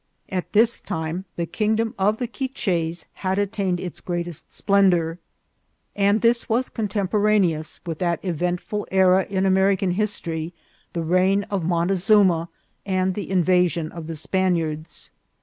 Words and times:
At 0.29 0.53
this 0.53 0.79
time 0.79 1.25
the 1.35 1.45
kingdom 1.45 1.93
of 1.99 2.17
the 2.17 2.27
Quiches 2.27 3.05
had 3.21 3.37
attained 3.37 3.79
its 3.79 4.01
greatest 4.01 4.51
splendour, 4.51 5.19
and 5.95 6.21
this 6.21 6.49
was 6.49 6.69
contemporaneous 6.69 7.79
with 7.85 7.99
that 7.99 8.19
eventful 8.25 8.87
era 8.89 9.27
in 9.29 9.45
American 9.45 9.91
history, 9.91 10.55
the 10.93 11.03
reign 11.03 11.43
of 11.51 11.63
Montezuma 11.63 12.49
and 12.83 13.13
the 13.13 13.29
invasion 13.29 13.91
of 13.91 14.07
the 14.07 14.15
Spaniards. 14.15 15.11